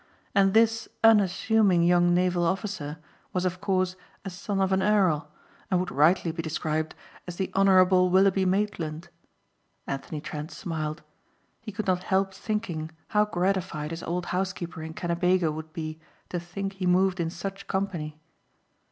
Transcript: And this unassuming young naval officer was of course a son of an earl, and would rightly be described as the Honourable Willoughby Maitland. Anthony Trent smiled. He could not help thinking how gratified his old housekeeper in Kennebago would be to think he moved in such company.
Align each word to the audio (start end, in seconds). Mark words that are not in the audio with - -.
And 0.33 0.55
this 0.55 0.89
unassuming 1.03 1.83
young 1.83 2.11
naval 2.11 2.43
officer 2.43 2.97
was 3.33 3.45
of 3.45 3.61
course 3.61 3.95
a 4.25 4.31
son 4.31 4.59
of 4.59 4.71
an 4.71 4.81
earl, 4.81 5.29
and 5.69 5.79
would 5.79 5.91
rightly 5.91 6.31
be 6.31 6.41
described 6.41 6.95
as 7.27 7.35
the 7.35 7.51
Honourable 7.53 8.09
Willoughby 8.09 8.43
Maitland. 8.43 9.09
Anthony 9.85 10.19
Trent 10.19 10.49
smiled. 10.51 11.03
He 11.61 11.71
could 11.71 11.85
not 11.85 12.01
help 12.05 12.33
thinking 12.33 12.89
how 13.09 13.25
gratified 13.25 13.91
his 13.91 14.01
old 14.01 14.25
housekeeper 14.33 14.81
in 14.81 14.95
Kennebago 14.95 15.51
would 15.51 15.71
be 15.71 15.99
to 16.29 16.39
think 16.39 16.73
he 16.73 16.87
moved 16.87 17.19
in 17.19 17.29
such 17.29 17.67
company. 17.67 18.17